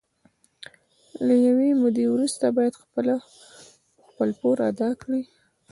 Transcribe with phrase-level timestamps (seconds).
[1.25, 2.73] له یوې مودې وروسته باید
[4.09, 5.21] خپل پور ادا کړي